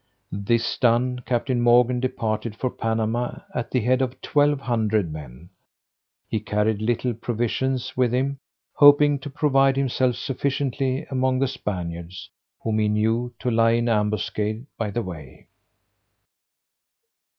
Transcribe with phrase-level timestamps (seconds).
[0.31, 5.51] This done, Captain Morgan departed for Panama at the head of twelve hundred men.
[6.27, 8.39] He carried little provisions with him,
[8.73, 12.31] hoping to provide himself sufficiently among the Spaniards,
[12.63, 15.45] whom he knew to lie in ambuscade by the way.